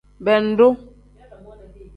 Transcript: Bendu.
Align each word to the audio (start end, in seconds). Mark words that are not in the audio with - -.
Bendu. 0.19 0.77